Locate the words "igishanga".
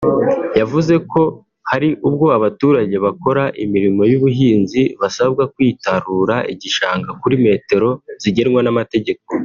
6.53-7.09